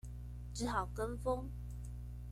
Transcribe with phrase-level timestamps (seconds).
[0.51, 1.45] 只好跟風